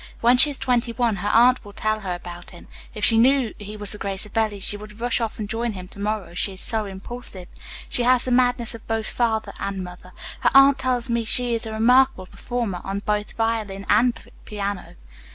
When 0.19 0.35
she 0.35 0.49
is 0.49 0.57
twenty 0.57 0.93
one 0.93 1.17
her 1.17 1.27
aunt 1.29 1.63
will 1.63 1.73
tell 1.73 1.99
her 1.99 2.15
about 2.15 2.49
him. 2.49 2.67
If 2.95 3.05
she 3.05 3.19
knew 3.19 3.53
he 3.59 3.77
was 3.77 3.91
the 3.91 3.99
great 3.99 4.19
Savelli, 4.21 4.59
she 4.59 4.75
would 4.75 4.99
rush 4.99 5.21
off 5.21 5.37
and 5.37 5.47
join 5.47 5.73
him 5.73 5.87
to 5.89 5.99
morrow, 5.99 6.33
she 6.33 6.53
is 6.53 6.59
so 6.61 6.85
impulsive. 6.85 7.47
She 7.87 8.01
has 8.01 8.25
the 8.25 8.31
music 8.31 8.43
madness 8.47 8.73
of 8.73 8.87
both 8.87 9.05
father 9.05 9.53
and 9.59 9.83
mother. 9.83 10.13
Her 10.39 10.49
aunt 10.55 10.79
tells 10.79 11.07
me 11.07 11.23
she 11.23 11.53
is 11.53 11.67
a 11.67 11.71
remarkable 11.73 12.25
performer 12.25 12.81
on 12.83 13.01
both 13.05 13.33
violin 13.33 13.85
and 13.89 14.19
piano." 14.43 14.95